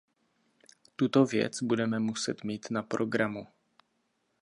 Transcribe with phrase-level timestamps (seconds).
[0.95, 3.47] Tuto věc budeme muset mít na programu.